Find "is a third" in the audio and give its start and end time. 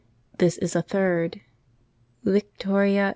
0.57-1.41